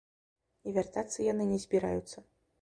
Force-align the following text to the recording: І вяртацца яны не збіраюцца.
І 0.71 0.73
вяртацца 0.77 1.27
яны 1.27 1.47
не 1.51 1.61
збіраюцца. 1.67 2.17